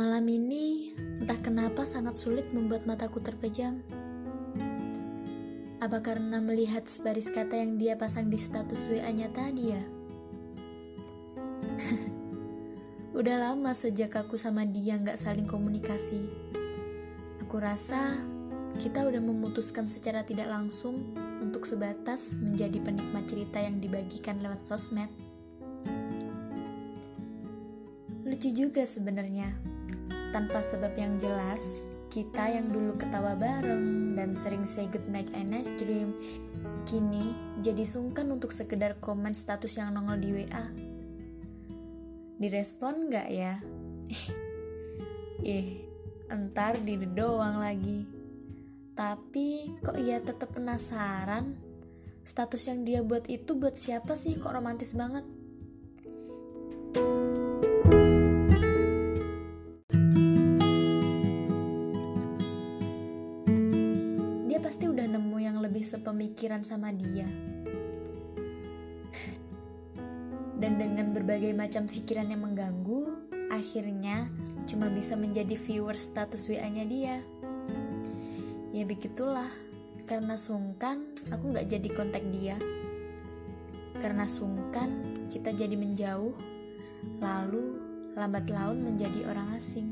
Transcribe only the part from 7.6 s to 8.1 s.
yang dia